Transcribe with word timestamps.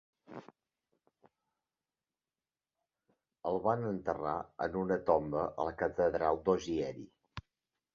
El 3.51 3.61
van 3.69 3.87
enterrar 3.93 4.35
en 4.69 4.83
una 4.85 5.01
tomba 5.13 5.49
a 5.51 5.71
la 5.71 5.79
catedral 5.87 6.45
d'Ozieri. 6.51 7.11